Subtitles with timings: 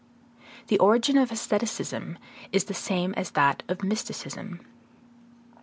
[0.65, 2.17] The origin of aestheticism
[2.51, 4.59] is the same as that of mysticism.